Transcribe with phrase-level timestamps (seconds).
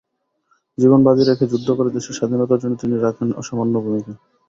[0.77, 4.13] জীবন বাজি রেখে যুদ্ধ করে দেশের স্বাধীনতা অর্জনে তিনি রাখেন অসামান্য ভূমিকা।